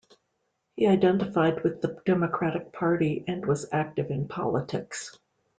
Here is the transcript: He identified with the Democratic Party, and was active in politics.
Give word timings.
He 0.75 0.87
identified 0.87 1.63
with 1.63 1.81
the 1.83 2.01
Democratic 2.07 2.73
Party, 2.73 3.23
and 3.27 3.45
was 3.45 3.67
active 3.71 4.09
in 4.09 4.27
politics. 4.27 5.15